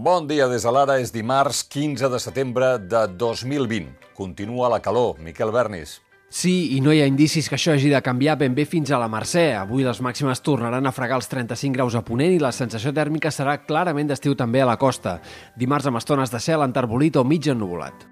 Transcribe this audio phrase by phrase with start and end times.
[0.00, 3.90] Bon dia des de l'ara, és dimarts 15 de setembre de 2020.
[4.16, 5.18] Continua la calor.
[5.20, 5.98] Miquel Bernis.
[6.32, 9.00] Sí, i no hi ha indicis que això hagi de canviar ben bé fins a
[9.02, 9.50] la Mercè.
[9.58, 13.28] Avui les màximes tornaran a fregar els 35 graus a Ponent i la sensació tèrmica
[13.28, 15.18] serà clarament d'estiu també a la costa.
[15.60, 18.08] Dimarts amb estones de cel enterbolit o mig ennuvolat.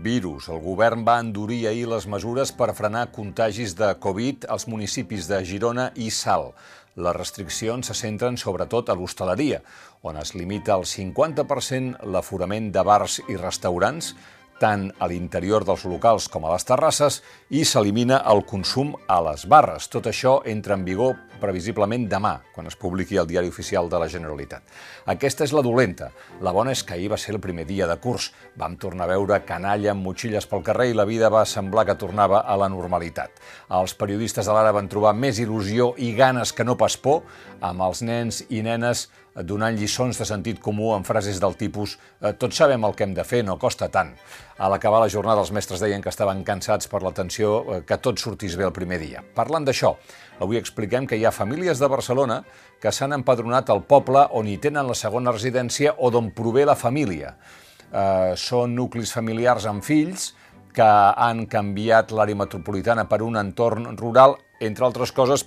[0.00, 0.48] Virus.
[0.48, 5.42] El govern va endurir ahir les mesures per frenar contagis de Covid als municipis de
[5.44, 6.50] Girona i Sal.
[6.96, 9.60] Les restriccions se centren sobretot a l'hostaleria,
[10.02, 14.14] on es limita al 50% l'aforament de bars i restaurants,
[14.60, 19.46] tant a l'interior dels locals com a les terrasses i s'elimina el consum a les
[19.48, 19.88] barres.
[19.88, 24.08] Tot això entra en vigor previsiblement demà, quan es publiqui el diari oficial de la
[24.12, 24.62] Generalitat.
[25.10, 26.10] Aquesta és la dolenta.
[26.44, 28.30] La bona és que ahir va ser el primer dia de curs.
[28.60, 31.98] Vam tornar a veure canalla amb motxilles pel carrer i la vida va semblar que
[31.98, 33.40] tornava a la normalitat.
[33.80, 37.24] Els periodistes de l'ara van trobar més il·lusió i ganes que no pas por
[37.60, 42.32] amb els nens i nenes donant lliçons de sentit comú amb frases del tipus eh,
[42.34, 44.10] «tots sabem el que hem de fer, no costa tant».
[44.58, 48.18] A l'acabar la jornada els mestres deien que estaven cansats per l'atenció eh, que tot
[48.18, 49.22] sortís bé el primer dia.
[49.36, 49.94] Parlant d'això,
[50.42, 52.42] avui expliquem que hi ha famílies de Barcelona
[52.82, 56.76] que s'han empadronat al poble on hi tenen la segona residència o d'on prové la
[56.76, 57.36] família.
[57.90, 60.32] Eh, són nuclis familiars amb fills
[60.74, 65.46] que han canviat l'àrea metropolitana per un entorn rural, entre altres coses,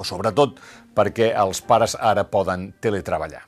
[0.00, 0.58] o sobretot
[0.96, 3.44] perquè els pares ara poden teletreballar.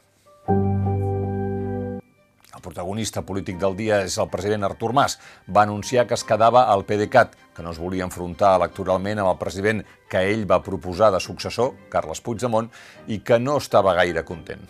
[2.52, 5.16] El protagonista polític del dia és el president Artur Mas.
[5.50, 9.40] Va anunciar que es quedava al PDeCAT, que no es volia enfrontar electoralment amb el
[9.40, 12.70] president que ell va proposar de successor, Carles Puigdemont,
[13.08, 14.62] i que no estava gaire content.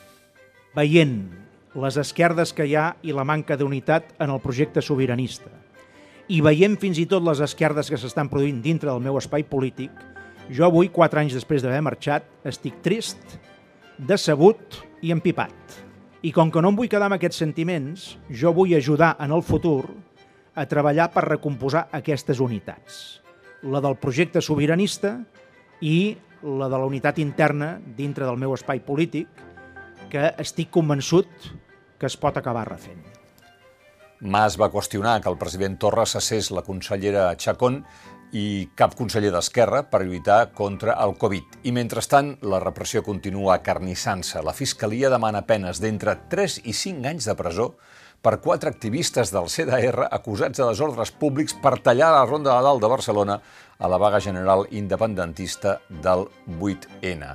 [0.72, 1.18] Veient
[1.74, 5.50] les esquerdes que hi ha i la manca d'unitat en el projecte sobiranista,
[6.32, 9.92] i veient fins i tot les esquerdes que s'estan produint dintre del meu espai polític,
[10.50, 13.38] jo avui, quatre anys després d'haver marxat, estic trist,
[13.98, 15.78] decebut i empipat.
[16.22, 19.42] I com que no em vull quedar amb aquests sentiments, jo vull ajudar en el
[19.42, 19.84] futur
[20.54, 23.22] a treballar per recomposar aquestes unitats.
[23.62, 25.16] La del projecte sobiranista
[25.80, 29.28] i la de la unitat interna dintre del meu espai polític,
[30.10, 31.50] que estic convençut
[31.98, 33.00] que es pot acabar refent.
[34.22, 37.80] Mas va qüestionar que el president Torra cessés la consellera Chacón
[38.32, 41.58] i cap conseller d'Esquerra per lluitar contra el Covid.
[41.68, 44.40] I mentrestant, la repressió continua acarnissant-se.
[44.44, 47.74] La Fiscalia demana penes d'entre 3 i 5 anys de presó
[48.22, 52.80] per quatre activistes del CDR acusats de desordres públics per tallar la Ronda de Dalt
[52.80, 53.40] de Barcelona
[53.78, 56.28] a la vaga general independentista del
[56.60, 57.34] 8N.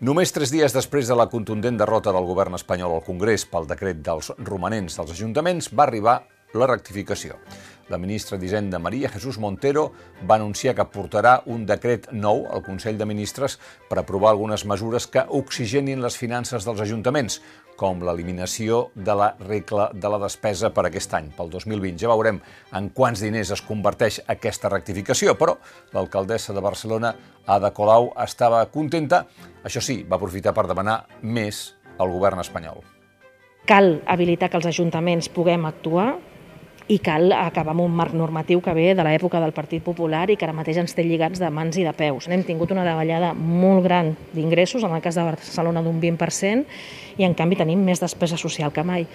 [0.00, 4.00] Només tres dies després de la contundent derrota del govern espanyol al Congrés pel decret
[4.02, 6.22] dels romanents dels ajuntaments, va arribar
[6.54, 7.38] la rectificació.
[7.90, 9.88] La ministra d'Hisenda Maria Jesús Montero
[10.22, 13.56] va anunciar que portarà un decret nou al Consell de Ministres
[13.88, 17.40] per aprovar algunes mesures que oxigenin les finances dels ajuntaments,
[17.74, 21.98] com l'eliminació de la regla de la despesa per aquest any, pel 2020.
[21.98, 22.38] Ja veurem
[22.78, 25.56] en quants diners es converteix aquesta rectificació, però
[25.96, 27.14] l'alcaldessa de Barcelona,
[27.46, 29.24] Ada Colau, estava contenta.
[29.64, 32.84] Això sí, va aprofitar per demanar més al govern espanyol.
[33.66, 36.20] Cal habilitar que els ajuntaments puguem actuar,
[36.90, 40.36] i cal acabar amb un marc normatiu que ve de l'època del Partit Popular i
[40.36, 42.26] que ara mateix ens té lligats de mans i de peus.
[42.26, 46.64] Hem tingut una davallada molt gran d'ingressos, en el cas de Barcelona d'un 20%,
[47.22, 49.06] i en canvi tenim més despesa social que mai.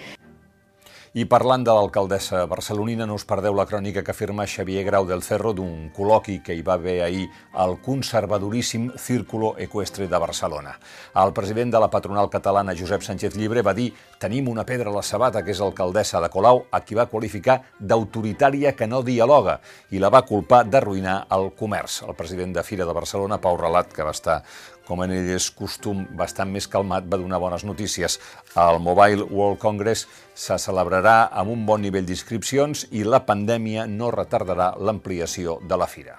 [1.16, 5.22] I parlant de l'alcaldessa barcelonina, no us perdeu la crònica que afirma Xavier Grau del
[5.24, 7.22] Cerro d'un col·loqui que hi va haver ahir
[7.56, 10.74] al conservadoríssim Círculo Equestre de Barcelona.
[11.16, 14.96] El president de la patronal catalana, Josep Sánchez Llibre, va dir tenim una pedra a
[14.98, 19.56] la sabata, que és l'alcaldessa de Colau, a qui va qualificar d'autoritària que no dialoga
[19.96, 22.02] i la va culpar d'arruïnar el comerç.
[22.04, 24.42] El president de Fira de Barcelona, Pau Relat, que va estar
[24.86, 28.20] com en ell és costum, bastant més calmat, va donar bones notícies.
[28.54, 34.12] El Mobile World Congress se celebrarà amb un bon nivell d'inscripcions i la pandèmia no
[34.14, 36.16] retardarà l'ampliació de la fira.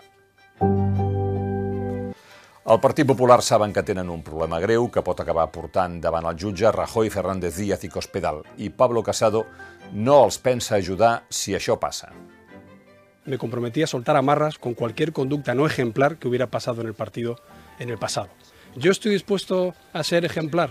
[2.67, 6.35] El Partit Popular saben que tenen un problema greu que pot acabar portant davant el
[6.35, 8.41] jutge Rajoy, Fernández Díaz i Cospedal.
[8.59, 9.45] I Pablo Casado
[9.93, 12.11] no els pensa ajudar si això passa.
[13.23, 16.93] Me comprometí a soltar amarras con cualquier conducta no ejemplar que hubiera pasado en el
[16.93, 17.37] partido
[17.79, 18.27] en el pasado.
[18.77, 20.69] Yo estoy dispuesto a ser ejemplar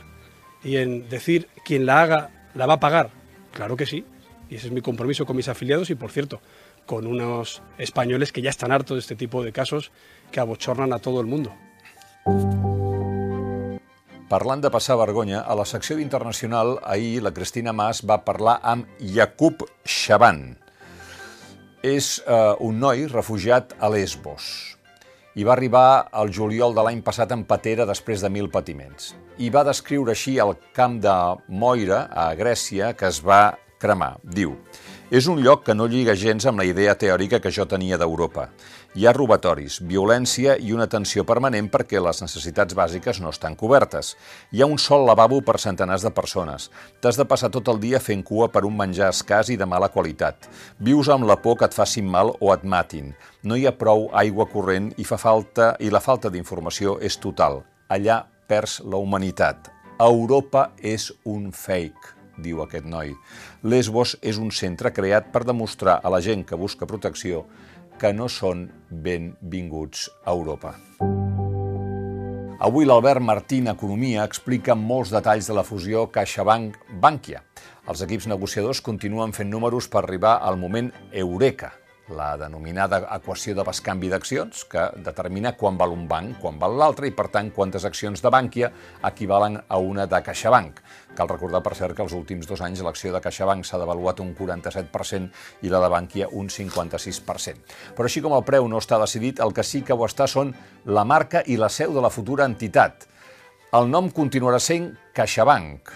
[0.63, 3.11] y en decir quien la haga la va a pagar.
[3.53, 4.05] Claro que sí.
[4.49, 6.41] Y ese es mi compromiso con mis afiliados y, por cierto,
[6.87, 9.91] con unos españoles que ya están hartos de este tipo de casos
[10.31, 11.53] que abochornan a todo el mundo.
[14.29, 18.87] Parlant de passar vergonya, a la secció d'internacional ahir la Cristina Mas va parlar amb
[19.03, 20.61] Jakub Shaban.
[21.83, 24.76] És eh, un noi refugiat a Lesbos
[25.37, 29.13] i va arribar al juliol de l'any passat en patera després de mil patiments.
[29.37, 31.15] I va descriure així el camp de
[31.49, 34.17] Moira, a Grècia, que es va cremar.
[34.25, 34.57] Diu,
[35.11, 38.49] és un lloc que no lliga gens amb la idea teòrica que jo tenia d'Europa.
[38.97, 44.17] Hi ha robatoris, violència i una tensió permanent perquè les necessitats bàsiques no estan cobertes.
[44.51, 46.71] Hi ha un sol lavabo per centenars de persones.
[47.01, 49.93] T'has de passar tot el dia fent cua per un menjar escàs i de mala
[49.95, 50.51] qualitat.
[50.81, 53.15] Vius amb la por que et facin mal o et matin.
[53.45, 57.63] No hi ha prou aigua corrent i fa falta i la falta d'informació és total.
[57.89, 59.71] Allà perds la humanitat.
[60.03, 63.15] Europa és un fake diu aquest noi.
[63.63, 67.45] Lesbos és un centre creat per demostrar a la gent que busca protecció
[68.01, 70.77] que no són benvinguts a Europa.
[72.67, 77.43] Avui l'Albert Martín Economia explica molts detalls de la fusió CaixaBank-Bankia.
[77.87, 81.75] Els equips negociadors continuen fent números per arribar al moment Eureka,
[82.15, 87.09] la denominada equació de bescanvi d'accions, que determina quan val un banc, quan val l'altre,
[87.09, 88.71] i per tant quantes accions de Bànquia
[89.09, 90.81] equivalen a una de CaixaBank.
[91.17, 94.35] Cal recordar, per cert, que els últims dos anys l'acció de CaixaBank s'ha devaluat un
[94.39, 97.77] 47% i la de Bànquia un 56%.
[97.97, 100.55] Però així com el preu no està decidit, el que sí que ho està són
[100.85, 103.09] la marca i la seu de la futura entitat.
[103.75, 105.91] El nom continuarà sent CaixaBank.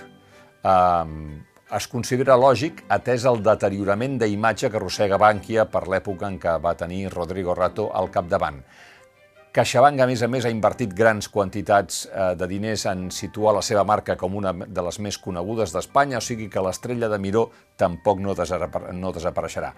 [0.61, 1.41] Um,
[1.77, 6.75] es considera lògic atès el deteriorament d'imatge que arrossega Bànquia per l'època en què va
[6.75, 8.59] tenir Rodrigo Rato al capdavant.
[9.51, 13.63] CaixaBank, a més a més, ha invertit grans quantitats eh, de diners en situar la
[13.67, 17.49] seva marca com una de les més conegudes d'Espanya, o sigui que l'estrella de Miró
[17.79, 19.73] tampoc no, no desapareixerà.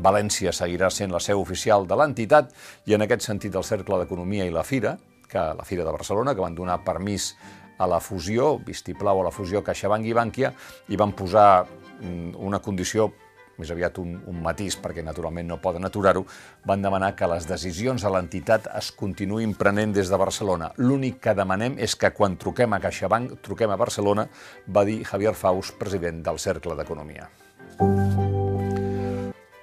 [0.00, 2.56] València seguirà sent la seu oficial de l'entitat
[2.88, 4.96] i en aquest sentit el Cercle d'Economia i la Fira,
[5.28, 7.34] que la Fira de Barcelona, que van donar permís
[7.78, 10.52] a la fusió, vistiplau a la fusió CaixaBank i Bànquia,
[10.88, 13.10] i van posar mm, una condició
[13.58, 16.24] més aviat un, un matís, perquè naturalment no poden aturar-ho,
[16.66, 20.70] van demanar que les decisions a l'entitat es continuïn prenent des de Barcelona.
[20.78, 24.28] L'únic que demanem és que quan truquem a CaixaBank, truquem a Barcelona,
[24.70, 27.28] va dir Javier Faus, president del Cercle d'Economia.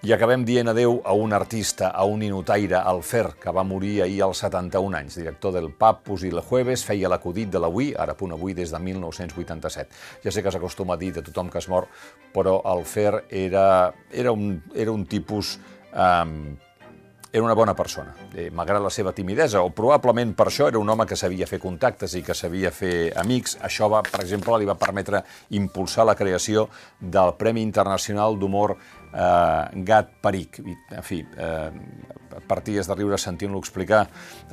[0.05, 4.03] I acabem dient adeu a un artista, a un inotaire, el Fer, que va morir
[4.03, 5.15] ahir als 71 anys.
[5.17, 8.81] Director del Papus i el Jueves, feia l'acudit de l'avui, ara punt avui, des de
[8.85, 9.97] 1987.
[10.21, 11.87] Ja sé que s'acostuma a dir de tothom que es mor,
[12.35, 13.65] però el Fer era,
[14.13, 15.55] era, un, era un tipus...
[15.95, 16.53] Um,
[17.35, 20.87] era una bona persona, eh, malgrat la seva timidesa, o probablement per això era un
[20.87, 23.57] home que sabia fer contactes i que sabia fer amics.
[23.59, 25.19] Això, va, per exemple, li va permetre
[25.59, 30.61] impulsar la creació del Premi Internacional d'Humor eh, Gat Peric.
[30.95, 34.05] En fi, eh, parties de riure sentint-lo explicar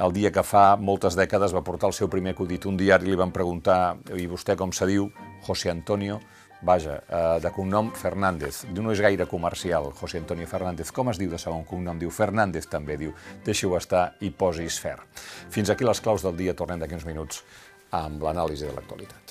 [0.02, 3.19] el dia que fa moltes dècades va portar el seu primer acudit un diari li
[3.19, 5.06] van preguntar i vostè com se diu?
[5.46, 6.19] José Antonio
[6.62, 8.64] vaja, eh, de cognom Fernández.
[8.74, 10.92] No és gaire comercial, José Antonio Fernández.
[10.92, 11.98] Com es diu de segon cognom?
[11.98, 13.12] Diu Fernández també, diu
[13.44, 14.96] deixi-ho estar i posis fer.
[15.50, 17.44] Fins aquí les claus del dia, tornem d'aquí uns minuts
[17.90, 19.21] amb l'anàlisi de l'actualitat.